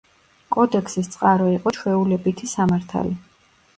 კოდექსის 0.55 1.11
წყარო 1.15 1.49
იყო 1.57 1.75
ჩვეულებითი 1.79 2.51
სამართალი. 2.57 3.15